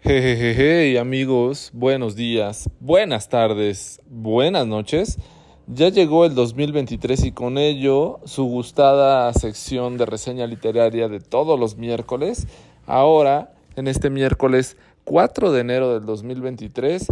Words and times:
Hey, 0.00 0.96
amigos, 0.96 1.70
buenos 1.74 2.16
días, 2.16 2.70
buenas 2.80 3.28
tardes, 3.28 4.00
buenas 4.06 4.66
noches. 4.66 5.18
Ya 5.66 5.90
llegó 5.90 6.24
el 6.24 6.34
2023 6.34 7.26
y 7.26 7.32
con 7.32 7.58
ello 7.58 8.20
su 8.24 8.44
gustada 8.44 9.30
sección 9.34 9.98
de 9.98 10.06
reseña 10.06 10.46
literaria 10.46 11.08
de 11.08 11.20
todos 11.20 11.60
los 11.60 11.76
miércoles. 11.76 12.46
Ahora, 12.86 13.52
en 13.76 13.88
este 13.88 14.08
miércoles 14.08 14.78
4 15.04 15.52
de 15.52 15.60
enero 15.60 15.92
del 15.92 16.06
2023, 16.06 17.08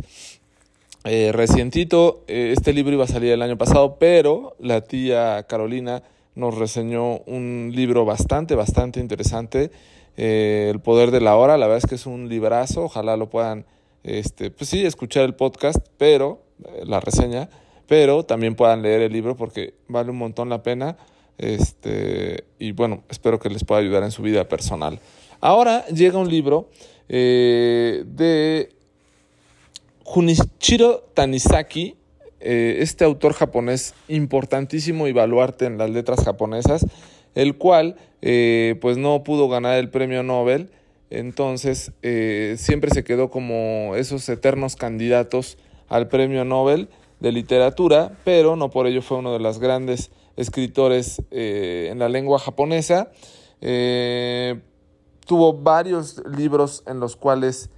eh, 1.07 1.33
recientito, 1.33 2.25
eh, 2.27 2.53
este 2.57 2.73
libro 2.73 2.93
iba 2.93 3.05
a 3.05 3.09
salir 3.09 3.33
el 3.33 3.43
año 3.43 3.57
pasado, 3.57 3.97
pero 3.99 4.57
la 4.59 4.81
tía 4.83 5.45
Carolina 5.49 6.03
nos 6.35 6.57
reseñó 6.57 7.19
un 7.21 7.71
libro 7.75 8.05
bastante, 8.05 8.55
bastante 8.55 9.01
interesante 9.01 9.71
eh, 10.17 10.69
el 10.71 10.81
poder 10.81 11.11
de 11.11 11.21
la 11.21 11.37
hora, 11.37 11.59
la 11.59 11.67
verdad 11.67 11.83
es 11.85 11.89
que 11.89 11.95
es 11.97 12.07
un 12.07 12.29
librazo, 12.29 12.85
ojalá 12.85 13.17
lo 13.17 13.29
puedan, 13.29 13.67
este, 14.03 14.51
pues 14.51 14.71
sí, 14.71 14.85
escuchar 14.85 15.25
el 15.25 15.35
podcast, 15.35 15.79
pero, 15.99 16.43
la 16.85 17.01
reseña, 17.01 17.51
pero 17.87 18.25
también 18.25 18.55
puedan 18.55 18.83
leer 18.83 19.03
el 19.03 19.13
libro 19.13 19.37
porque 19.37 19.75
vale 19.89 20.11
un 20.11 20.19
montón 20.19 20.49
la 20.49 20.63
pena, 20.63 20.97
este, 21.39 22.45
y 22.59 22.73
bueno, 22.73 23.05
espero 23.11 23.39
que 23.39 23.51
les 23.51 23.65
pueda 23.65 23.81
ayudar 23.81 24.03
en 24.03 24.11
su 24.11 24.23
vida 24.23 24.49
personal. 24.49 25.01
Ahora 25.41 25.87
llega 25.89 26.19
un 26.19 26.31
libro 26.31 26.71
eh, 27.09 28.05
de 28.07 28.76
Junichiro 30.07 31.03
Tanizaki, 31.15 31.97
este 32.39 33.05
autor 33.05 33.33
japonés 33.33 33.93
importantísimo 34.07 35.09
y 35.09 35.13
baluarte 35.13 35.67
en 35.67 35.79
las 35.79 35.91
letras 35.91 36.25
japonesas, 36.25 36.87
el 37.35 37.59
cual 37.59 37.97
eh, 38.23 38.79
pues 38.81 38.99
no 38.99 39.25
pudo 39.25 39.49
ganar 39.49 39.79
el 39.79 39.91
premio 39.91 40.23
Nobel, 40.23 40.71
entonces 41.11 41.91
eh, 42.03 42.55
siempre 42.57 42.93
se 42.93 43.03
quedó 43.03 43.31
como 43.31 43.97
esos 43.97 44.29
eternos 44.29 44.77
candidatos 44.77 45.59
al 45.89 46.07
premio 46.07 46.45
Nobel 46.45 46.89
de 47.19 47.33
literatura, 47.33 48.17
pero 48.25 48.55
no 48.55 48.71
por 48.71 48.87
ello 48.87 49.03
fue 49.03 49.19
uno 49.19 49.33
de 49.33 49.41
los 49.41 49.59
grandes 49.59 50.13
escritores 50.37 51.21
eh, 51.33 51.89
en 51.91 51.99
la 51.99 52.09
lengua 52.09 52.39
japonesa. 52.39 53.11
tuvo 55.27 55.53
varios 55.53 56.23
libros 56.29 56.85
en 56.87 57.01
los 57.01 57.17
cuales 57.17 57.71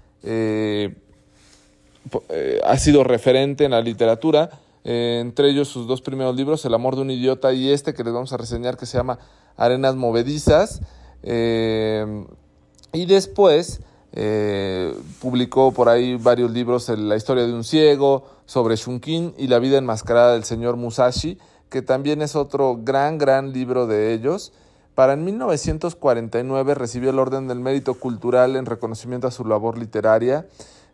ha 2.64 2.76
sido 2.78 3.04
referente 3.04 3.64
en 3.64 3.72
la 3.72 3.80
literatura, 3.80 4.50
entre 4.84 5.50
ellos 5.50 5.68
sus 5.68 5.86
dos 5.86 6.00
primeros 6.00 6.34
libros, 6.34 6.64
El 6.64 6.74
amor 6.74 6.96
de 6.96 7.02
un 7.02 7.10
idiota 7.10 7.52
y 7.52 7.70
este 7.70 7.94
que 7.94 8.04
les 8.04 8.12
vamos 8.12 8.32
a 8.32 8.36
reseñar 8.36 8.76
que 8.76 8.86
se 8.86 8.96
llama 8.96 9.18
Arenas 9.56 9.96
Movedizas. 9.96 10.80
Eh, 11.22 12.24
y 12.92 13.06
después 13.06 13.80
eh, 14.12 14.94
publicó 15.20 15.72
por 15.72 15.88
ahí 15.88 16.16
varios 16.16 16.50
libros, 16.50 16.88
La 16.88 17.16
historia 17.16 17.46
de 17.46 17.52
un 17.52 17.64
ciego, 17.64 18.24
sobre 18.46 18.76
Shunkin 18.76 19.34
y 19.36 19.48
La 19.48 19.58
vida 19.58 19.76
enmascarada 19.76 20.32
del 20.32 20.44
señor 20.44 20.76
Musashi, 20.76 21.38
que 21.68 21.82
también 21.82 22.22
es 22.22 22.34
otro 22.34 22.78
gran, 22.82 23.18
gran 23.18 23.52
libro 23.52 23.86
de 23.86 24.14
ellos. 24.14 24.52
Para 24.94 25.12
en 25.12 25.24
1949 25.24 26.74
recibió 26.74 27.10
el 27.10 27.18
Orden 27.18 27.46
del 27.46 27.60
Mérito 27.60 27.94
Cultural 27.94 28.56
en 28.56 28.66
reconocimiento 28.66 29.26
a 29.26 29.30
su 29.30 29.44
labor 29.44 29.76
literaria. 29.76 30.46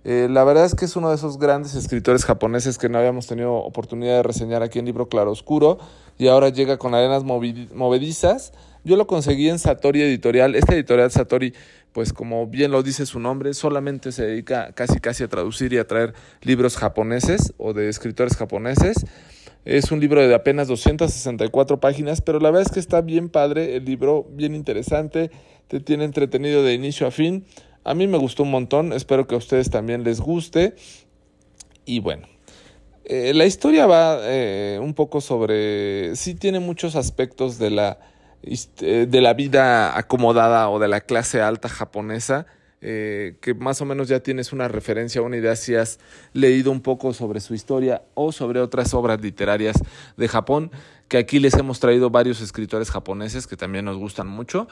Eh, 0.05 0.29
la 0.31 0.45
verdad 0.45 0.67
es 0.67 0.75
que 0.75 0.85
es 0.85 0.97
uno 0.97 1.09
de 1.09 1.15
esos 1.15 1.39
grandes 1.39 1.75
escritores 1.75 2.27
japoneses 2.27 2.77
que 2.77 2.91
no 2.91 2.99
habíamos 2.99 3.27
tenido 3.27 3.55
oportunidad 3.55 4.17
de 4.17 4.23
reseñar 4.23 4.63
aquí 4.63 4.79
en 4.79 4.85
Libro 4.85 5.09
Claroscuro 5.09 5.79
y 6.19 6.29
ahora 6.29 6.51
llega 6.51 6.77
con 6.77 6.95
Arenas 6.95 7.25
Movedizas. 7.25 8.53
Yo 8.85 8.97
lo 8.97 9.07
conseguí 9.07 9.49
en 9.49 9.59
Satori 9.59 10.03
Editorial. 10.03 10.57
Esta 10.57 10.75
editorial 10.75 11.11
Satori, 11.11 11.55
pues 11.93 12.13
como 12.13 12.47
bien 12.47 12.71
lo 12.71 12.83
dice 12.83 13.07
su 13.07 13.19
nombre, 13.19 13.55
solamente 13.55 14.13
se 14.13 14.27
dedica 14.27 14.73
casi 14.75 15.01
casi 15.01 15.25
a 15.25 15.29
traducir 15.29 15.73
y 15.73 15.79
a 15.79 15.87
traer 15.87 16.13
libros 16.43 16.77
japoneses 16.77 17.55
o 17.57 17.73
de 17.73 17.89
escritores 17.89 18.37
japoneses. 18.37 19.07
Es 19.65 19.91
un 19.91 20.01
libro 20.01 20.21
de 20.21 20.35
apenas 20.35 20.69
264 20.69 21.81
páginas, 21.81 22.21
pero 22.21 22.39
la 22.41 22.51
verdad 22.51 22.67
es 22.69 22.75
que 22.75 22.81
está 22.81 23.01
bien 23.01 23.31
padre 23.31 23.77
el 23.77 23.87
libro, 23.87 24.27
bien 24.31 24.55
interesante, 24.55 25.31
te 25.69 25.81
tiene 25.81 26.05
entretenido 26.05 26.63
de 26.63 26.75
inicio 26.75 27.07
a 27.07 27.11
fin. 27.11 27.47
A 27.85 27.95
mí 27.95 28.07
me 28.07 28.17
gustó 28.17 28.45
un 28.45 28.51
montón, 28.51 28.95
espero 28.95 29.27
que 29.27 29.35
a 29.35 29.39
ustedes 29.39 29.69
también 29.69 30.05
les 30.05 30.19
guste. 30.19 30.75
Y 31.85 32.01
bueno, 32.01 32.27
eh, 33.05 33.33
la 33.35 33.45
historia 33.45 33.87
va 33.87 34.19
eh, 34.23 34.79
un 34.81 34.95
poco 34.95 35.21
sobre, 35.21 36.17
sí 36.17 36.35
tiene 36.35 36.61
muchos 36.61 36.97
aspectos 36.97 37.59
de 37.59 37.71
la, 37.71 37.99
eh, 38.43 39.07
de 39.07 39.21
la 39.21 39.35
vida 39.35 39.99
acomodada 39.99 40.71
o 40.71 40.79
de 40.79 40.89
la 40.89 41.03
clase 41.03 41.43
alta 41.43 41.69
japonesa. 41.69 42.47
que 42.81 43.57
más 43.59 43.81
o 43.81 43.87
menos 43.87 44.09
ya 44.09 44.21
tienes 44.21 44.53
una 44.53 44.69
referencia, 44.69 45.23
una 45.23 45.39
idea 45.39 45.57
si 45.57 45.75
has 45.75 45.99
leído 46.35 46.71
un 46.71 46.83
poco 46.83 47.15
sobre 47.15 47.41
su 47.41 47.55
historia 47.55 48.03
o 48.13 48.31
sobre 48.31 48.61
otras 48.61 48.93
obras 48.93 49.23
literarias 49.23 49.77
de 50.19 50.29
Japón, 50.29 50.71
que 51.09 51.17
aquí 51.17 51.39
les 51.39 51.55
hemos 51.55 51.81
traído 51.81 52.11
varios 52.11 52.43
escritores 52.43 52.91
japoneses 52.91 53.47
que 53.47 53.57
también 53.57 53.87
nos 53.87 53.97
gustan 53.97 54.27
mucho. 54.27 54.69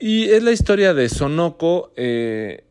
Y 0.00 0.30
es 0.30 0.42
la 0.42 0.52
historia 0.52 0.94
de 0.94 1.08
Sonoko, 1.08 1.90
eh, 1.96 2.64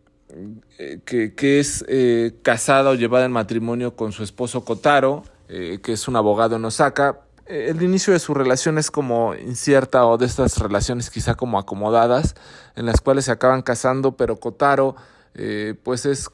eh, 0.77 0.99
que, 1.03 1.59
es 1.59 1.83
eh, 1.89 2.33
casada 2.41 2.91
o 2.91 2.95
llevada 2.95 3.25
en 3.25 3.33
matrimonio 3.33 3.95
con 3.95 4.13
su 4.13 4.23
esposo 4.23 4.63
Kotaro, 4.63 5.23
que 5.47 5.93
es 5.93 6.07
un 6.09 6.17
abogado 6.17 6.57
en 6.57 6.65
Osaka. 6.65 7.21
El 7.45 7.81
inicio 7.81 8.11
de 8.11 8.19
su 8.19 8.33
relación 8.33 8.77
es 8.77 8.91
como 8.91 9.33
incierta 9.33 10.05
o 10.05 10.17
de 10.17 10.25
estas 10.25 10.57
relaciones 10.57 11.09
quizá 11.09 11.35
como 11.35 11.57
acomodadas, 11.57 12.35
en 12.75 12.85
las 12.85 12.99
cuales 12.99 13.25
se 13.25 13.31
acaban 13.31 13.61
casando, 13.61 14.17
pero 14.17 14.37
Kotaro 14.41 14.97
pues 15.83 16.05
es 16.05 16.29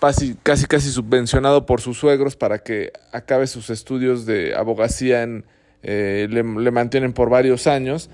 casi, 0.00 0.36
casi 0.42 0.66
casi 0.66 0.90
subvencionado 0.90 1.64
por 1.64 1.80
sus 1.80 1.96
suegros 1.96 2.36
para 2.36 2.58
que 2.58 2.92
acabe 3.10 3.46
sus 3.46 3.70
estudios 3.70 4.26
de 4.26 4.54
abogacía 4.54 5.22
en, 5.22 5.46
le 5.82 6.70
mantienen 6.70 7.14
por 7.14 7.30
varios 7.30 7.66
años 7.66 8.10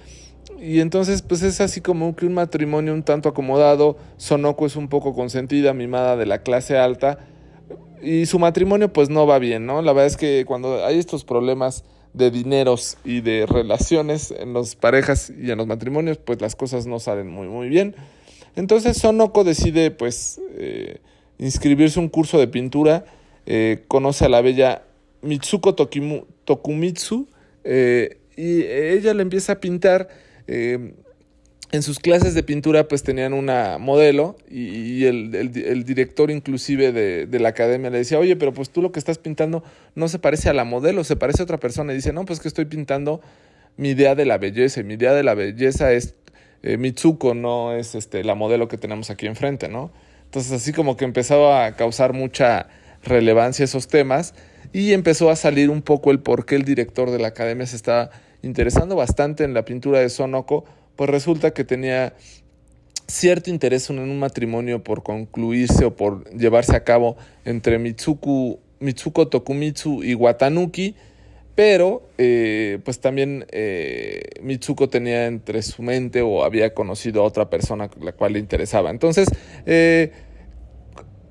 y 0.60 0.81
entonces, 0.81 1.22
pues 1.22 1.43
es 1.43 1.60
así 1.60 1.81
como 1.81 2.15
que 2.16 2.27
un 2.27 2.34
matrimonio 2.34 2.94
un 2.94 3.03
tanto 3.03 3.28
acomodado. 3.28 3.97
Sonoko 4.16 4.66
es 4.66 4.77
un 4.77 4.88
poco 4.88 5.15
consentida, 5.15 5.75
mimada 5.75 6.16
de 6.16 6.27
la 6.27 6.43
clase 6.43 6.77
alta. 6.77 7.19
Y 8.03 8.27
su 8.27 8.38
matrimonio, 8.38 8.93
pues 8.93 9.09
no 9.09 9.27
va 9.27 9.38
bien, 9.38 9.66
¿no? 9.66 9.82
La 9.82 9.93
verdad 9.93 10.06
es 10.06 10.16
que 10.16 10.44
cuando 10.47 10.84
hay 10.84 10.99
estos 10.99 11.25
problemas 11.25 11.84
de 12.12 12.31
dineros 12.31 12.97
y 13.05 13.21
de 13.21 13.47
relaciones 13.47 14.31
en 14.31 14.53
las 14.53 14.77
parejas 14.77 15.31
y 15.31 15.50
en 15.50 15.59
los 15.59 15.66
matrimonios, 15.66 16.19
pues 16.19 16.41
las 16.41 16.55
cosas 16.55 16.87
no 16.87 17.00
salen 17.00 17.28
muy, 17.28 17.49
muy 17.49 17.69
bien. 17.69 17.97
Entonces 18.56 18.99
Sonoko 18.99 19.43
decide, 19.43 19.91
pues, 19.91 20.41
eh, 20.56 21.00
inscribirse 21.38 21.99
un 21.99 22.09
curso 22.09 22.38
de 22.38 22.47
pintura. 22.47 23.05
Eh, 23.47 23.84
conoce 23.88 24.26
a 24.26 24.28
la 24.28 24.41
bella 24.41 24.82
Mitsuko 25.22 25.75
Tokumitsu. 25.75 27.28
Eh, 27.65 28.19
y 28.37 28.62
ella 28.62 29.15
le 29.15 29.22
empieza 29.22 29.55
a 29.55 29.61
pintar 29.61 30.09
eh, 30.47 30.94
en 31.75 31.82
sus 31.82 31.99
clases 31.99 32.34
de 32.34 32.44
pintura 32.44 32.87
pues 32.87 33.03
tenían 33.03 33.32
una 33.32 33.78
modelo 33.78 34.37
y, 34.49 35.06
el, 35.06 35.84
director 35.84 36.31
inclusive 36.31 36.93
de, 36.93 37.41
la 37.41 37.49
academia 37.49 37.91
le 37.91 37.99
decía, 37.99 38.19
oye, 38.19 38.37
pero 38.37 38.55
pues 38.55 38.71
tú 38.71 38.81
lo 38.81 38.93
que 38.93 39.00
estás 39.00 39.19
pintando 39.19 39.65
no 39.97 40.06
se 40.06 40.21
parece 40.21 40.49
a 40.49 40.53
la 40.53 40.65
modelo, 40.65 41.03
se 41.03 41.16
parece 41.16 41.43
a 41.43 41.44
otra 41.44 41.59
persona. 41.59 41.93
Y 41.93 41.97
dice, 41.97 42.12
no, 42.12 42.25
pues 42.25 42.38
que 42.38 42.47
estoy 42.47 42.66
pintando 42.66 43.21
mi 43.77 43.91
idea 43.91 44.15
de 44.15 44.25
la 44.25 44.38
belleza. 44.38 44.81
Y 44.81 44.84
mi 44.84 44.94
idea 44.94 45.15
de 45.15 45.25
la 45.25 45.34
belleza 45.34 45.93
es 45.93 46.15
eh, 46.62 46.76
Mitsuko, 46.76 47.34
no 47.34 47.75
es 47.75 47.97
este, 47.97 48.22
la 48.22 48.37
modelo 48.37 48.69
que 48.69 48.78
tenemos 48.78 49.11
aquí 49.11 49.26
enfrente, 49.26 49.69
¿no? 49.69 49.91
Entonces 50.26 50.53
así 50.53 50.72
como 50.72 50.97
que 50.97 51.05
empezó 51.05 51.53
a 51.53 51.72
causar 51.72 52.12
mucha 52.12 52.69
relevancia 53.03 53.65
esos 53.65 53.88
temas 53.88 54.34
y 54.72 54.93
empezó 54.93 55.28
a 55.28 55.37
salir 55.37 55.71
un 55.71 55.82
poco 55.82 56.11
el 56.11 56.21
por 56.21 56.47
qué 56.47 56.55
el 56.55 56.65
director 56.65 57.11
de 57.11 57.19
la 57.19 57.28
academia 57.28 57.67
se 57.67 57.76
estaba 57.76 58.11
interesando 58.44 58.96
bastante 58.96 59.44
en 59.44 59.55
la 59.55 59.64
pintura 59.64 60.00
de 60.00 60.08
Sonoko, 60.08 60.64
pues 60.96 61.11
resulta 61.11 61.52
que 61.52 61.64
tenía 61.64 62.14
cierto 63.06 63.50
interés 63.50 63.91
en 63.91 63.99
un 63.99 64.19
matrimonio 64.19 64.82
por 64.82 65.02
concluirse 65.02 65.85
o 65.85 65.96
por 65.96 66.29
llevarse 66.31 66.76
a 66.76 66.85
cabo 66.85 67.17
entre 67.44 67.79
Mitsuko, 67.79 68.58
Mitsuko 68.81 69.29
Tokumitsu 69.29 70.02
y 70.02 70.14
Watanuki, 70.14 70.94
pero 71.55 72.08
eh, 72.19 72.81
pues 72.85 73.00
también 73.00 73.46
eh, 73.50 74.23
Mitsuko 74.43 74.88
tenía 74.88 75.26
entre 75.26 75.62
su 75.62 75.82
mente 75.82 76.23
o 76.23 76.44
había 76.44 76.75
conocido 76.75 77.23
a 77.23 77.25
otra 77.25 77.50
persona 77.50 77.91
la 78.00 78.12
cual 78.12 78.35
le 78.35 78.38
interesaba. 78.38 78.91
Entonces, 78.91 79.29
eh, 79.67 80.12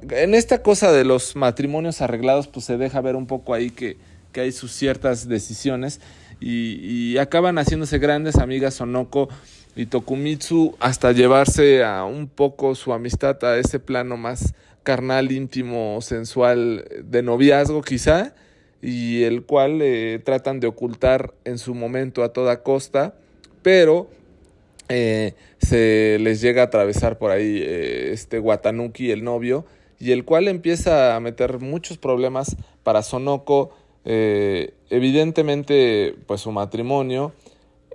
en 0.09 0.35
esta 0.35 0.61
cosa 0.61 0.91
de 0.91 1.05
los 1.05 1.35
matrimonios 1.35 2.01
arreglados, 2.01 2.47
pues 2.47 2.65
se 2.65 2.77
deja 2.77 3.01
ver 3.01 3.15
un 3.15 3.25
poco 3.25 3.53
ahí 3.53 3.69
que, 3.69 3.97
que 4.31 4.41
hay 4.41 4.51
sus 4.51 4.71
ciertas 4.73 5.27
decisiones 5.27 5.99
y, 6.43 7.17
acaban 7.17 7.57
haciéndose 7.57 7.99
grandes 7.99 8.37
amigas 8.37 8.75
Sonoko 8.75 9.29
y 9.75 9.85
Tokumitsu 9.85 10.75
hasta 10.79 11.11
llevarse 11.11 11.83
a 11.83 12.03
un 12.03 12.27
poco 12.27 12.75
su 12.75 12.93
amistad 12.93 13.43
a 13.45 13.57
ese 13.57 13.79
plano 13.79 14.17
más 14.17 14.53
carnal, 14.83 15.31
íntimo, 15.31 15.99
sensual 16.01 16.85
de 17.03 17.23
noviazgo 17.23 17.81
quizá. 17.81 18.33
y 18.81 19.23
el 19.23 19.43
cual 19.43 19.81
eh, 19.81 20.19
tratan 20.25 20.59
de 20.59 20.67
ocultar 20.67 21.33
en 21.45 21.57
su 21.57 21.73
momento 21.73 22.21
a 22.21 22.33
toda 22.33 22.63
costa, 22.63 23.15
pero 23.61 24.09
eh, 24.89 25.35
se 25.59 26.17
les 26.19 26.41
llega 26.41 26.63
a 26.63 26.65
atravesar 26.65 27.17
por 27.17 27.31
ahí 27.31 27.61
eh, 27.63 28.11
este 28.11 28.39
Watanuki, 28.39 29.11
el 29.11 29.23
novio, 29.23 29.65
y 29.99 30.11
el 30.11 30.25
cual 30.25 30.49
empieza 30.49 31.15
a 31.15 31.19
meter 31.21 31.59
muchos 31.59 31.97
problemas 31.97 32.57
para 32.83 33.03
Sonoko, 33.03 33.73
evidentemente 34.05 36.15
pues 36.27 36.41
su 36.41 36.51
matrimonio. 36.51 37.31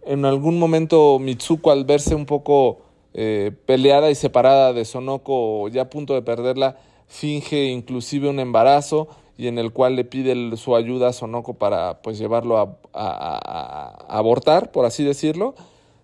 En 0.07 0.25
algún 0.25 0.59
momento 0.59 1.19
Mitsuko 1.19 1.71
al 1.71 1.85
verse 1.85 2.15
un 2.15 2.27
poco 2.27 2.81
peleada 3.13 4.11
y 4.11 4.15
separada 4.15 4.73
de 4.73 4.85
Sonoko, 4.85 5.69
ya 5.69 5.83
a 5.83 5.91
punto 5.91 6.15
de 6.15 6.23
perderla, 6.23 6.77
finge 7.09 7.65
inclusive 7.65 8.29
un 8.29 8.41
embarazo 8.41 9.09
y 9.39 9.47
en 9.47 9.59
el 9.59 9.73
cual 9.73 9.95
le 9.95 10.05
pide 10.05 10.57
su 10.57 10.75
ayuda 10.75 11.09
a 11.09 11.13
Sonoko 11.13 11.55
para 11.55 12.03
pues 12.03 12.19
llevarlo 12.19 12.77
a, 12.93 14.05
abortar, 14.09 14.73
por 14.73 14.85
así 14.85 15.05
decirlo. 15.05 15.55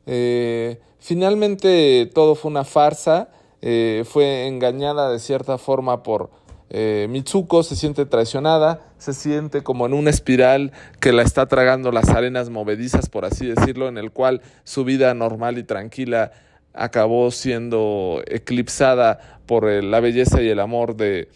Eh, 0.06 0.80
finalmente 1.00 2.08
todo 2.14 2.36
fue 2.36 2.52
una 2.52 2.62
farsa, 2.62 3.28
eh, 3.60 4.04
fue 4.06 4.46
engañada 4.46 5.10
de 5.10 5.18
cierta 5.18 5.58
forma 5.58 6.04
por 6.04 6.30
eh, 6.70 7.06
Mitsuko, 7.10 7.62
se 7.62 7.76
siente 7.76 8.06
traicionada, 8.06 8.80
se 8.98 9.12
siente 9.12 9.62
como 9.62 9.86
en 9.86 9.92
una 9.92 10.10
espiral 10.10 10.72
que 11.00 11.12
la 11.12 11.22
está 11.22 11.46
tragando 11.46 11.92
las 11.92 12.08
arenas 12.08 12.50
movedizas, 12.50 13.08
por 13.08 13.24
así 13.24 13.46
decirlo, 13.46 13.88
en 13.88 13.98
el 13.98 14.10
cual 14.10 14.40
su 14.64 14.84
vida 14.84 15.14
normal 15.14 15.58
y 15.58 15.62
tranquila 15.62 16.32
acabó 16.72 17.30
siendo 17.30 18.22
eclipsada 18.26 19.40
por 19.46 19.70
la 19.70 20.00
belleza 20.00 20.42
y 20.42 20.48
el 20.48 20.60
amor 20.60 20.96
de 20.96 21.28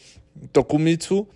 Tokumitsu. 0.53 1.29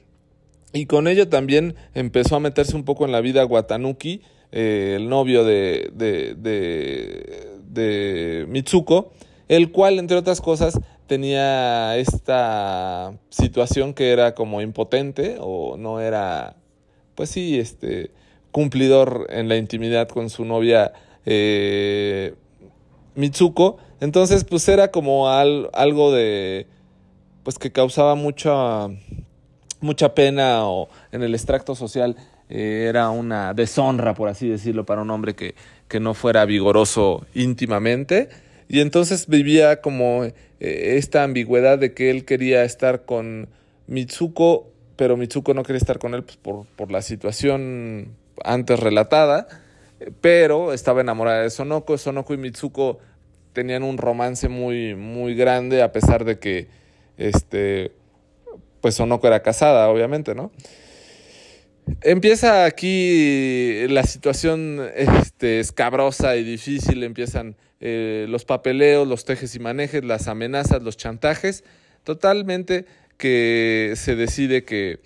Y 0.73 0.87
con 0.87 1.07
ello 1.07 1.29
también 1.29 1.75
empezó 1.95 2.37
a 2.37 2.41
meterse 2.41 2.75
un 2.75 2.85
poco 2.85 3.05
en 3.05 3.13
la 3.13 3.21
vida 3.21 3.45
Watanuki, 3.45 4.23
eh, 4.53 4.95
el 4.97 5.09
novio 5.09 5.45
de, 5.45 5.91
de, 5.95 6.35
de, 7.69 8.47
Mitsuko, 8.49 9.13
el 9.49 9.71
cual, 9.71 9.99
entre 9.99 10.17
otras 10.17 10.41
cosas, 10.41 10.79
tenía 11.07 11.97
esta 11.97 13.13
situación 13.31 13.95
que 13.95 14.11
era 14.11 14.35
como 14.35 14.61
impotente 14.61 15.37
o 15.41 15.77
no 15.77 16.01
era, 16.01 16.57
pues 17.15 17.31
sí, 17.31 17.59
este, 17.59 18.11
cumplidor 18.51 19.27
en 19.31 19.49
la 19.49 19.57
intimidad 19.57 20.09
con 20.09 20.31
su 20.31 20.45
novia 20.45 20.93
eh, 21.27 22.35
Mitsuko. 23.15 23.79
Entonces, 24.01 24.45
pues 24.45 24.69
era 24.69 24.91
como 24.91 25.29
algo 25.29 26.13
de, 26.13 26.67
pues 27.43 27.59
que 27.59 27.73
causaba 27.73 28.15
mucha 28.15 28.89
mucha 29.81 30.15
pena 30.15 30.67
o 30.69 30.89
en 31.11 31.23
el 31.23 31.35
extracto 31.35 31.75
social 31.75 32.17
eh, 32.49 32.87
era 32.89 33.11
una 33.11 33.53
deshonra, 33.53 34.15
por 34.15 34.29
así 34.29 34.49
decirlo, 34.49 34.87
para 34.87 35.03
un 35.03 35.11
hombre 35.11 35.35
que, 35.35 35.55
que 35.89 36.01
no 36.01 36.15
fuera 36.15 36.45
vigoroso 36.45 37.27
íntimamente. 37.35 38.29
Y 38.69 38.81
entonces 38.81 39.27
vivía 39.27 39.81
como 39.81 40.25
eh, 40.63 40.97
esta 40.97 41.25
ambigüedad 41.25 41.77
de 41.77 41.93
que 41.93 42.09
él 42.09 42.25
quería 42.25 42.63
estar 42.63 43.05
con 43.05 43.49
Mitsuko, 43.89 44.71
pero 44.95 45.17
Mitsuko 45.17 45.55
no 45.55 45.65
quería 45.65 45.79
estar 45.79 45.99
con 45.99 46.15
él 46.15 46.23
pues, 46.23 46.37
por, 46.37 46.67
por 46.77 46.93
la 46.93 47.03
situación 47.03 48.15
antes 48.45 48.79
relatada, 48.79 49.49
pero 50.21 50.73
estaba 50.73 51.01
enamorada 51.01 51.43
de 51.43 51.51
Sonoko. 51.51 51.99
Sonoko 51.99 52.33
y 52.33 52.37
Mitsuko 52.37 53.01
tenían 53.53 53.83
un 53.83 53.99
romance 53.99 54.49
muy, 54.49 54.95
muy 54.95 55.35
grande, 55.35 55.83
a 55.83 55.91
pesar 55.91 56.25
de 56.25 56.39
que 56.39 56.69
este, 57.19 57.91
pues 58.81 58.95
Sonoko 58.95 59.27
era 59.27 59.43
casada, 59.43 59.89
obviamente, 59.89 60.37
¿no? 60.37 60.53
Empieza 62.03 62.65
aquí 62.65 63.87
la 63.89 64.05
situación 64.05 64.81
este, 64.95 65.61
escabrosa 65.61 66.37
y 66.37 66.45
difícil, 66.45 67.03
empiezan 67.03 67.57
eh, 67.81 68.27
los 68.29 68.45
papeleos, 68.45 69.07
los 69.09 69.25
tejes 69.25 69.55
y 69.57 69.59
manejes, 69.59 70.05
las 70.05 70.29
amenazas, 70.29 70.83
los 70.83 70.97
chantajes, 70.97 71.65
totalmente 72.05 72.87
que 73.19 73.95
se 73.97 74.15
decide 74.15 74.65
que, 74.65 75.01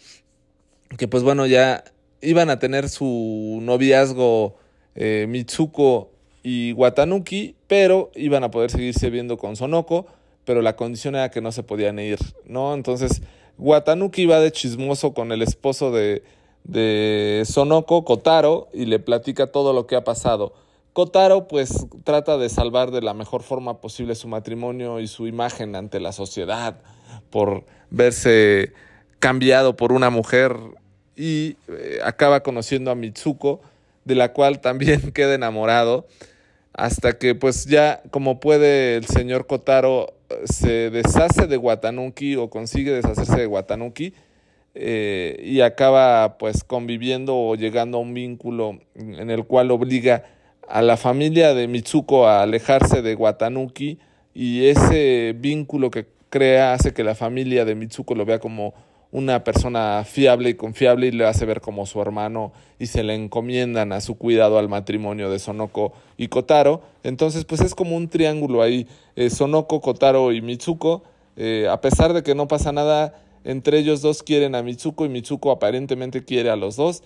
que 0.98 1.08
pues 1.08 1.22
bueno, 1.22 1.46
ya 1.46 1.84
iban 2.20 2.50
a 2.50 2.58
tener 2.58 2.88
su 2.88 3.58
noviazgo 3.62 4.58
eh, 4.94 5.26
Mitsuko 5.28 6.12
y 6.42 6.72
Watanuki, 6.72 7.56
pero 7.66 8.10
iban 8.14 8.44
a 8.44 8.50
poder 8.50 8.70
seguirse 8.70 9.08
viendo 9.08 9.38
con 9.38 9.56
Sonoko, 9.56 10.06
pero 10.44 10.60
la 10.60 10.76
condición 10.76 11.14
era 11.14 11.30
que 11.30 11.40
no 11.40 11.52
se 11.52 11.62
podían 11.62 11.98
ir, 11.98 12.18
¿no? 12.44 12.74
Entonces 12.74 13.22
Watanuki 13.58 14.26
va 14.26 14.40
de 14.40 14.52
chismoso 14.52 15.14
con 15.14 15.32
el 15.32 15.42
esposo 15.42 15.90
de, 15.90 16.22
de 16.66 17.44
Sonoko, 17.46 18.04
Kotaro, 18.04 18.68
y 18.72 18.86
le 18.86 18.98
platica 18.98 19.46
todo 19.48 19.72
lo 19.72 19.86
que 19.86 19.96
ha 19.96 20.04
pasado. 20.04 20.52
Kotaro 20.92 21.46
pues 21.46 21.86
trata 22.04 22.38
de 22.38 22.48
salvar 22.48 22.90
de 22.90 23.02
la 23.02 23.12
mejor 23.12 23.42
forma 23.42 23.80
posible 23.80 24.14
su 24.14 24.28
matrimonio 24.28 24.98
y 24.98 25.06
su 25.06 25.26
imagen 25.26 25.76
ante 25.76 26.00
la 26.00 26.10
sociedad 26.10 26.78
por 27.30 27.64
verse 27.90 28.72
cambiado 29.18 29.76
por 29.76 29.92
una 29.92 30.08
mujer 30.08 30.56
y 31.14 31.56
eh, 31.68 31.98
acaba 32.02 32.42
conociendo 32.42 32.90
a 32.90 32.94
Mitsuko, 32.94 33.60
de 34.04 34.14
la 34.14 34.32
cual 34.32 34.60
también 34.60 35.10
queda 35.14 35.34
enamorado, 35.34 36.06
hasta 36.72 37.18
que 37.18 37.34
pues 37.34 37.66
ya 37.66 38.02
como 38.10 38.40
puede 38.40 38.96
el 38.96 39.06
señor 39.06 39.46
Kotaro 39.46 40.14
se 40.44 40.90
deshace 40.90 41.46
de 41.46 41.56
Watanuki 41.56 42.36
o 42.36 42.50
consigue 42.50 42.92
deshacerse 42.92 43.36
de 43.36 43.46
Watanuki 43.46 44.14
eh, 44.78 45.40
y 45.42 45.62
acaba 45.62 46.36
pues 46.38 46.62
conviviendo 46.64 47.36
o 47.36 47.54
llegando 47.54 47.98
a 47.98 48.00
un 48.00 48.12
vínculo 48.12 48.78
en 48.94 49.30
el 49.30 49.44
cual 49.44 49.70
obliga 49.70 50.24
a 50.68 50.82
la 50.82 50.96
familia 50.96 51.54
de 51.54 51.68
Mitsuko 51.68 52.26
a 52.26 52.42
alejarse 52.42 53.02
de 53.02 53.14
Watanuki 53.14 53.98
y 54.34 54.66
ese 54.66 55.34
vínculo 55.38 55.90
que 55.90 56.06
crea 56.28 56.74
hace 56.74 56.92
que 56.92 57.04
la 57.04 57.14
familia 57.14 57.64
de 57.64 57.74
Mitsuko 57.74 58.14
lo 58.14 58.24
vea 58.24 58.38
como 58.38 58.74
una 59.12 59.44
persona 59.44 60.04
fiable 60.04 60.50
y 60.50 60.54
confiable 60.54 61.06
y 61.06 61.10
le 61.10 61.26
hace 61.26 61.46
ver 61.46 61.60
como 61.60 61.86
su 61.86 62.02
hermano 62.02 62.52
y 62.78 62.86
se 62.86 63.02
le 63.02 63.14
encomiendan 63.14 63.92
a 63.92 64.00
su 64.00 64.18
cuidado 64.18 64.58
al 64.58 64.68
matrimonio 64.68 65.30
de 65.30 65.38
Sonoko 65.38 65.92
y 66.18 66.28
Kotaro. 66.28 66.82
Entonces, 67.02 67.44
pues 67.44 67.62
es 67.62 67.74
como 67.74 67.96
un 67.96 68.08
triángulo 68.08 68.60
ahí, 68.62 68.86
eh, 69.14 69.30
Sonoko, 69.30 69.80
Kotaro 69.80 70.32
y 70.32 70.42
Mitsuko. 70.42 71.02
Eh, 71.36 71.66
a 71.70 71.80
pesar 71.80 72.12
de 72.12 72.22
que 72.22 72.34
no 72.34 72.48
pasa 72.48 72.72
nada, 72.72 73.14
entre 73.46 73.78
ellos 73.78 74.02
dos 74.02 74.22
quieren 74.22 74.54
a 74.54 74.62
Mitsuko 74.62 75.06
y 75.06 75.08
Mitsuko 75.08 75.50
aparentemente 75.50 76.24
quiere 76.24 76.50
a 76.50 76.56
los 76.56 76.76
dos. 76.76 77.02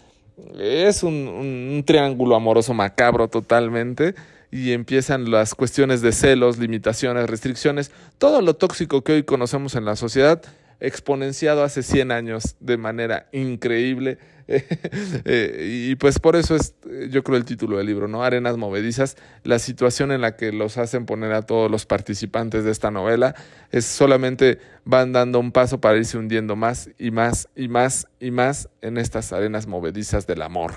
Es 0.59 1.03
un, 1.03 1.15
un 1.15 1.85
triángulo 1.87 2.35
amoroso 2.35 2.75
macabro 2.75 3.29
totalmente 3.29 4.15
y 4.51 4.73
empiezan 4.73 5.31
las 5.31 5.55
cuestiones 5.55 6.01
de 6.01 6.13
celos, 6.13 6.59
limitaciones, 6.59 7.29
restricciones, 7.29 7.93
todo 8.19 8.41
lo 8.41 8.55
tóxico 8.55 9.03
que 9.03 9.13
hoy 9.13 9.23
conocemos 9.23 9.75
en 9.75 9.85
la 9.85 9.97
sociedad 9.97 10.43
exponenciado 10.81 11.63
hace 11.63 11.83
100 11.83 12.11
años 12.11 12.57
de 12.59 12.77
manera 12.79 13.29
increíble. 13.33 14.19
Eh, 15.25 15.89
y 15.91 15.97
pues 15.97 16.19
por 16.19 16.35
eso 16.35 16.57
es, 16.57 16.75
yo 17.11 17.23
creo, 17.23 17.37
el 17.37 17.45
título 17.45 17.79
del 17.79 17.87
libro, 17.87 18.09
¿no? 18.09 18.25
Arenas 18.25 18.57
movedizas, 18.57 19.17
la 19.45 19.59
situación 19.59 20.13
en 20.13 20.21
la 20.21 20.37
que 20.37 20.53
los 20.53 20.79
hacen 20.79 21.07
poner 21.07 21.33
a 21.33 21.43
todos 21.43 21.71
los 21.71 21.87
participantes 21.87 22.65
de 22.65 22.71
esta 22.71 22.91
novela 22.91 23.35
es 23.71 23.85
solamente 23.85 24.59
van 24.85 25.13
dando 25.13 25.39
un 25.39 25.53
paso 25.53 25.81
para 25.81 25.99
irse 25.99 26.19
hundiendo 26.19 26.57
más 26.57 26.91
y 26.99 27.11
más 27.11 27.49
y 27.55 27.69
más 27.69 28.09
y 28.19 28.31
más 28.31 28.69
en 28.81 28.99
estas 28.99 29.33
arenas 29.33 29.67
movedizas 29.67 30.27
del 30.27 30.43
amor. 30.43 30.75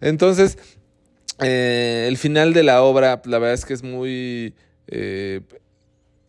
Entonces, 0.00 0.56
eh, 1.40 2.06
el 2.08 2.16
final 2.16 2.52
de 2.52 2.62
la 2.62 2.82
obra, 2.82 3.20
la 3.24 3.38
verdad 3.38 3.54
es 3.54 3.64
que 3.64 3.74
es 3.74 3.82
muy... 3.82 4.54
Eh, 4.86 5.40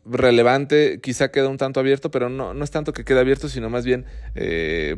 relevante, 0.04 1.00
quizá 1.00 1.30
queda 1.30 1.48
un 1.48 1.58
tanto 1.58 1.80
abierto, 1.80 2.10
pero 2.10 2.28
no, 2.28 2.56
no 2.56 2.64
es 2.64 2.72
tanto 2.72 2.92
que 2.92 3.06
quede 3.06 3.20
abierto, 3.20 3.48
sino 3.48 3.70
más 3.70 3.86
bien 3.86 4.08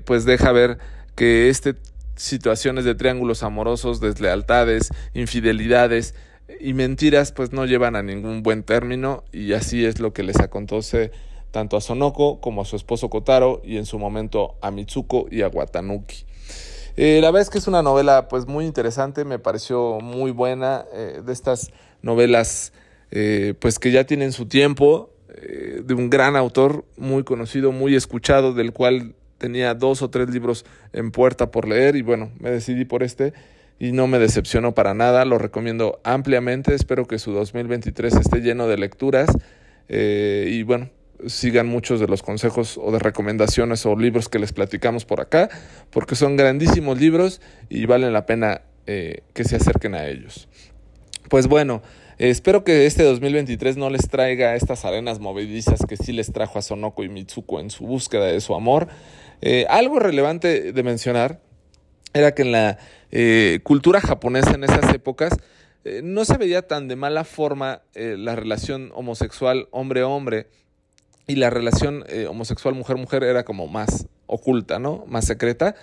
pues 0.06 0.24
deja 0.24 0.54
ver 0.54 0.78
que 1.16 1.50
este 1.50 1.76
situaciones 2.16 2.86
de 2.86 2.96
triángulos 2.96 3.44
amorosos, 3.44 4.00
deslealtades, 4.00 4.90
infidelidades 5.14 6.16
y 6.60 6.74
mentiras 6.74 7.32
pues 7.32 7.52
no 7.52 7.66
llevan 7.66 7.96
a 7.96 8.04
ningún 8.04 8.44
buen 8.44 8.64
término 8.64 9.24
y 9.32 9.54
así 9.54 9.86
es 9.86 10.00
lo 10.00 10.14
que 10.14 10.24
les 10.24 10.40
acontece 10.40 11.12
tanto 11.52 11.78
a 11.78 11.82
Sonoko 11.82 12.42
como 12.42 12.62
a 12.62 12.66
su 12.66 12.76
esposo 12.76 13.10
Kotaro 13.10 13.62
y 13.64 13.78
en 13.78 13.86
su 13.86 14.00
momento 14.00 14.56
a 14.62 14.72
Mitsuko 14.72 15.28
y 15.30 15.42
a 15.42 15.48
Watanuki. 15.48 16.26
Eh, 16.96 17.20
la 17.22 17.30
verdad 17.32 17.42
es 17.42 17.50
que 17.50 17.58
es 17.58 17.68
una 17.68 17.82
novela 17.82 18.28
pues 18.28 18.46
muy 18.46 18.66
interesante, 18.66 19.26
me 19.26 19.40
pareció 19.40 20.00
muy 20.00 20.32
buena, 20.32 20.86
eh, 20.94 21.22
de 21.26 21.34
estas 21.34 21.72
novelas 22.02 22.74
eh, 23.10 23.56
pues 23.60 23.80
que 23.80 23.92
ya 23.92 24.04
tienen 24.06 24.32
su 24.32 24.48
tiempo, 24.48 25.10
de 25.34 25.94
un 25.96 26.12
gran 26.12 26.36
autor 26.36 26.86
muy 26.96 27.24
conocido, 27.24 27.72
muy 27.72 27.96
escuchado, 27.96 28.54
del 28.54 28.72
cual 28.72 29.16
tenía 29.44 29.74
dos 29.74 30.02
o 30.02 30.10
tres 30.10 30.30
libros 30.30 30.66
en 30.94 31.12
puerta 31.12 31.52
por 31.52 31.68
leer 31.68 31.98
y 31.98 32.02
bueno, 32.02 32.32
me 32.40 32.50
decidí 32.50 32.86
por 32.86 33.04
este 33.04 33.34
y 33.78 33.92
no 33.92 34.08
me 34.08 34.18
decepcionó 34.18 34.74
para 34.74 34.94
nada, 34.94 35.26
lo 35.26 35.38
recomiendo 35.38 36.00
ampliamente, 36.06 36.74
espero 36.74 37.08
que 37.08 37.20
su 37.20 37.34
2023 37.34 38.16
esté 38.16 38.40
lleno 38.40 38.70
de 38.70 38.78
lecturas 38.78 39.30
eh, 39.90 40.48
y 40.50 40.64
bueno, 40.64 40.92
sigan 41.28 41.68
muchos 41.68 42.00
de 42.00 42.08
los 42.08 42.24
consejos 42.24 42.80
o 42.82 42.94
de 42.94 43.00
recomendaciones 43.00 43.86
o 43.86 43.98
libros 43.98 44.30
que 44.30 44.40
les 44.40 44.54
platicamos 44.54 45.04
por 45.04 45.20
acá, 45.20 45.50
porque 45.90 46.16
son 46.16 46.38
grandísimos 46.38 46.98
libros 46.98 47.42
y 47.68 47.86
valen 47.86 48.14
la 48.14 48.26
pena 48.26 48.62
eh, 48.88 49.24
que 49.34 49.44
se 49.44 49.58
acerquen 49.58 49.94
a 49.94 50.08
ellos. 50.08 50.48
Pues 51.30 51.48
bueno, 51.48 51.82
espero 52.18 52.64
que 52.64 52.86
este 52.86 53.04
2023 53.04 53.76
no 53.76 53.90
les 53.90 54.08
traiga 54.08 54.56
estas 54.56 54.86
arenas 54.86 55.20
movedizas 55.20 55.82
que 55.86 55.98
sí 55.98 56.14
les 56.14 56.32
trajo 56.32 56.60
a 56.60 56.62
Sonoko 56.62 57.04
y 57.04 57.10
Mitsuko 57.10 57.60
en 57.60 57.70
su 57.70 57.86
búsqueda 57.86 58.28
de 58.28 58.40
su 58.40 58.56
amor. 58.56 58.88
Eh, 59.46 59.66
algo 59.70 60.00
relevante 60.00 60.72
de 60.72 60.84
mencionar 60.84 61.42
era 62.14 62.34
que 62.34 62.44
en 62.44 62.54
la 62.54 62.78
eh, 63.12 63.60
cultura 63.64 64.00
japonesa 64.00 64.52
en 64.52 64.64
esas 64.64 64.94
épocas 64.94 65.34
no 66.02 66.24
se 66.24 66.38
veía 66.38 66.62
tan 66.62 66.88
de 66.88 66.96
mala 66.96 67.26
forma 67.26 67.82
la 67.94 68.38
relación 68.38 68.94
homosexual 68.96 69.68
hombre-hombre 69.72 70.48
y 71.28 71.36
la 71.36 71.50
relación 71.50 72.06
homosexual 72.30 72.74
mujer-mujer 72.74 73.26
era 73.26 73.44
como 73.44 73.68
más 73.68 74.08
oculta, 74.26 74.80
¿no? 74.80 75.04
Más 75.08 75.26
secreta. 75.26 75.76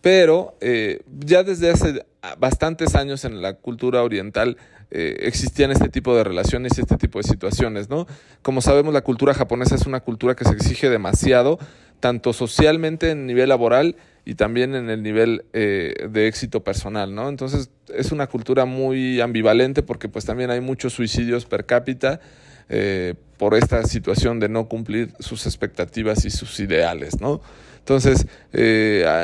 Pero 0.00 0.56
ya 0.60 1.44
desde 1.44 1.70
hace 1.70 2.04
bastantes 2.40 2.96
años 2.96 3.24
en 3.24 3.40
la 3.40 3.54
cultura 3.54 4.02
oriental 4.02 4.56
eh, 4.90 5.26
existían 5.26 5.72
este 5.72 5.88
tipo 5.88 6.16
de 6.16 6.22
relaciones 6.22 6.78
y 6.78 6.80
este 6.80 6.96
tipo 6.96 7.18
de 7.18 7.24
situaciones, 7.24 7.88
¿no? 7.90 8.06
Como 8.42 8.60
sabemos, 8.60 8.94
la 8.94 9.00
cultura 9.00 9.34
japonesa 9.34 9.74
es 9.74 9.86
una 9.86 10.00
cultura 10.00 10.36
que 10.36 10.44
se 10.44 10.52
exige 10.52 10.88
demasiado, 10.88 11.58
tanto 12.00 12.32
socialmente 12.32 13.10
en 13.10 13.26
nivel 13.26 13.48
laboral 13.48 13.96
y 14.24 14.34
también 14.34 14.74
en 14.74 14.90
el 14.90 15.02
nivel 15.02 15.44
eh, 15.52 16.08
de 16.10 16.26
éxito 16.26 16.64
personal, 16.64 17.14
¿no? 17.14 17.28
Entonces 17.28 17.70
es 17.94 18.12
una 18.12 18.26
cultura 18.26 18.64
muy 18.64 19.20
ambivalente 19.20 19.82
porque 19.82 20.08
pues 20.08 20.24
también 20.24 20.50
hay 20.50 20.60
muchos 20.60 20.94
suicidios 20.94 21.44
per 21.46 21.64
cápita 21.64 22.20
eh, 22.68 23.14
por 23.36 23.54
esta 23.54 23.84
situación 23.84 24.40
de 24.40 24.48
no 24.48 24.68
cumplir 24.68 25.12
sus 25.20 25.46
expectativas 25.46 26.24
y 26.24 26.30
sus 26.30 26.58
ideales, 26.58 27.20
¿no? 27.20 27.40
Entonces 27.78 28.26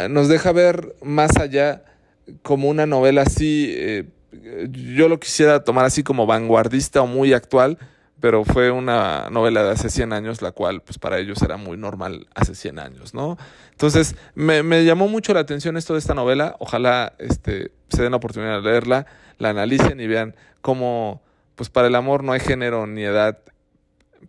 nos 0.09 0.29
deja 0.29 0.53
ver 0.53 0.95
más 1.03 1.37
allá 1.37 1.83
como 2.43 2.69
una 2.69 2.87
novela 2.87 3.23
así, 3.23 3.73
eh, 3.77 4.05
yo 4.71 5.09
lo 5.09 5.21
quisiera 5.21 5.65
tomar 5.65 5.85
así 5.85 6.03
como 6.03 6.27
vanguardista 6.27 7.03
o 7.03 7.07
muy 7.07 7.33
actual, 7.33 7.79
pero 8.23 8.45
fue 8.45 8.71
una 8.71 9.31
novela 9.31 9.65
de 9.65 9.73
hace 9.73 9.91
100 9.91 10.13
años, 10.13 10.43
la 10.43 10.53
cual 10.53 10.81
pues 10.81 10.97
para 10.97 11.19
ellos 11.19 11.43
era 11.43 11.57
muy 11.57 11.77
normal 11.77 12.29
hace 12.37 12.55
100 12.55 12.79
años, 12.79 13.15
¿no? 13.15 13.37
Entonces 13.73 14.15
me, 14.37 14.63
me 14.63 14.85
llamó 14.85 15.09
mucho 15.09 15.35
la 15.35 15.41
atención 15.41 15.77
esto 15.77 15.95
de 15.95 15.99
esta 15.99 16.15
novela, 16.15 16.55
ojalá 16.61 17.15
este, 17.19 17.73
se 17.89 18.03
den 18.03 18.13
la 18.13 18.19
oportunidad 18.19 18.63
de 18.63 18.71
leerla, 18.71 19.07
la 19.39 19.51
analicen 19.51 19.99
y 19.99 20.07
vean 20.07 20.37
cómo 20.61 21.21
pues 21.57 21.69
para 21.69 21.89
el 21.89 21.97
amor 21.97 22.23
no 22.23 22.31
hay 22.31 22.39
género 22.39 22.87
ni 22.87 23.03
edad, 23.03 23.41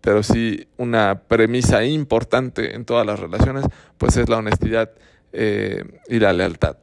pero 0.01 0.23
sí 0.23 0.67
una 0.77 1.21
premisa 1.27 1.85
importante 1.85 2.73
en 2.73 2.85
todas 2.85 3.05
las 3.05 3.19
relaciones, 3.19 3.63
pues 3.99 4.17
es 4.17 4.27
la 4.27 4.37
honestidad 4.37 4.89
eh, 5.33 5.83
y 6.09 6.17
la 6.17 6.33
lealtad. 6.33 6.77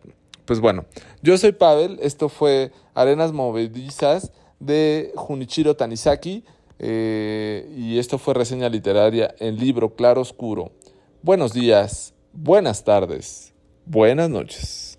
Pues 0.44 0.60
bueno, 0.60 0.84
yo 1.22 1.36
soy 1.38 1.50
Pavel, 1.50 1.98
esto 2.02 2.28
fue 2.28 2.70
Arenas 2.94 3.32
Movedizas 3.32 4.30
de 4.60 5.10
Junichiro 5.16 5.74
Tanizaki 5.74 6.44
eh, 6.82 7.70
y 7.76 7.98
esto 7.98 8.16
fue 8.16 8.32
reseña 8.32 8.70
literaria 8.70 9.34
en 9.38 9.58
libro 9.58 9.94
Claro 9.94 10.22
Oscuro. 10.22 10.72
Buenos 11.22 11.52
días, 11.52 12.14
buenas 12.32 12.82
tardes, 12.84 13.52
buenas 13.84 14.30
noches. 14.30 14.89